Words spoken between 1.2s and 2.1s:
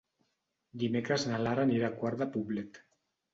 na Lara anirà a